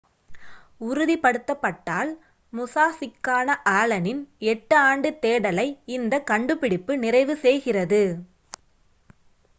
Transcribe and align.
உறுதிப்படுத்தப்பட்டால் 0.85 2.11
முசாஷிக்கான 2.53 3.47
ஆலனின் 3.73 4.23
எட்டு-ஆண்டு 4.47 5.11
தேடலை 5.21 5.67
இந்த 5.97 6.23
கண்டுபிடிப்பு 6.31 6.95
நிறைவு 7.05 7.35
செய்கிறது 7.45 8.03